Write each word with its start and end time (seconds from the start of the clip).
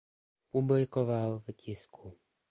Publikoval 0.51 1.39
v 1.39 1.51
tisku. 1.53 2.17